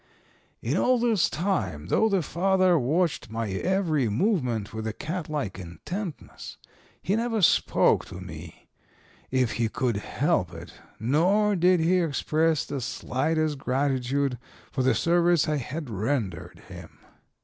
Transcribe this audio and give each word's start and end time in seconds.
"In 0.63 0.77
all 0.77 0.97
this 0.97 1.29
time, 1.29 1.89
though 1.89 2.09
the 2.09 2.23
father 2.23 2.79
watched 2.79 3.29
my 3.29 3.51
every 3.51 4.09
movement 4.09 4.73
with 4.73 4.87
a 4.87 4.93
catlike 4.93 5.59
intentness, 5.59 6.57
he 7.03 7.15
never 7.15 7.43
spoke 7.43 8.05
to 8.05 8.19
me 8.19 8.67
if 9.29 9.51
he 9.51 9.69
could 9.69 9.97
help 9.97 10.55
it 10.55 10.73
nor 10.99 11.55
did 11.55 11.79
he 11.81 11.99
express 11.99 12.65
the 12.65 12.81
slightest 12.81 13.59
gratitude 13.59 14.39
for 14.71 14.81
the 14.81 14.95
service 14.95 15.47
I 15.47 15.57
had 15.57 15.87
rendered 15.87 16.63
him. 16.67 16.97